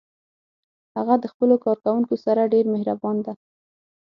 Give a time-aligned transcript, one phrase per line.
[0.97, 3.33] هغه د خپلو کارکوونکو سره ډیر مهربان ده